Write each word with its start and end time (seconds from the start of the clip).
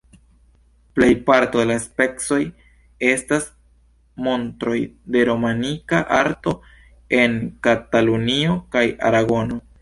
Plej 0.99 1.09
parto 1.25 1.59
de 1.61 1.65
la 1.71 1.75
pecoj 1.99 2.39
estas 3.09 3.45
montroj 4.29 4.79
de 5.17 5.23
romanika 5.31 6.01
arto 6.21 6.55
en 7.21 7.37
Katalunio 7.69 8.57
kaj 8.77 8.85
Aragono. 9.13 9.61